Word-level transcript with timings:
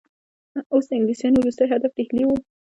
اوس 0.73 0.85
د 0.87 0.91
انګلیسیانو 0.97 1.37
وروستی 1.41 1.65
هدف 1.73 1.91
ډهلی 1.97 2.23
وو. 2.25 2.35